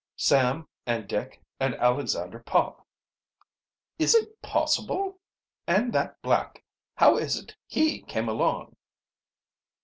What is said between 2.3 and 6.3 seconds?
Pop." "Is it possible! And that